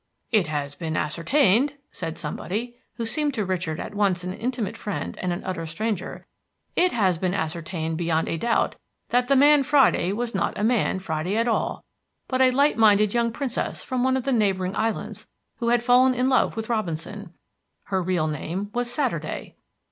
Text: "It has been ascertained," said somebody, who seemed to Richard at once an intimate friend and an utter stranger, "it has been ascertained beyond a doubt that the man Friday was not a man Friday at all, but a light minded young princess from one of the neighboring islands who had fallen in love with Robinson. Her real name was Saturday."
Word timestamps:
"It 0.31 0.47
has 0.47 0.73
been 0.73 0.97
ascertained," 0.97 1.75
said 1.91 2.17
somebody, 2.17 2.75
who 2.95 3.05
seemed 3.05 3.35
to 3.35 3.45
Richard 3.45 3.79
at 3.79 3.93
once 3.93 4.23
an 4.23 4.33
intimate 4.33 4.75
friend 4.75 5.15
and 5.21 5.31
an 5.31 5.43
utter 5.43 5.67
stranger, 5.67 6.25
"it 6.75 6.91
has 6.91 7.19
been 7.19 7.35
ascertained 7.35 7.97
beyond 7.97 8.27
a 8.27 8.39
doubt 8.39 8.77
that 9.09 9.27
the 9.27 9.35
man 9.35 9.61
Friday 9.61 10.11
was 10.11 10.33
not 10.33 10.57
a 10.57 10.63
man 10.63 10.97
Friday 10.97 11.37
at 11.37 11.47
all, 11.47 11.85
but 12.27 12.41
a 12.41 12.49
light 12.49 12.79
minded 12.79 13.13
young 13.13 13.31
princess 13.31 13.83
from 13.83 14.03
one 14.03 14.17
of 14.17 14.23
the 14.23 14.31
neighboring 14.31 14.75
islands 14.75 15.27
who 15.57 15.69
had 15.69 15.83
fallen 15.83 16.15
in 16.15 16.27
love 16.27 16.55
with 16.57 16.67
Robinson. 16.67 17.35
Her 17.83 18.01
real 18.01 18.25
name 18.27 18.71
was 18.73 18.89
Saturday." 18.89 19.55